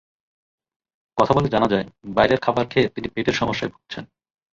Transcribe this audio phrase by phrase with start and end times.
[1.17, 1.85] কথা বলে জানা যায়,
[2.07, 4.03] বাইরের খাবার খেয়ে তিনি পেটের সমস্যায় ভুগছেন।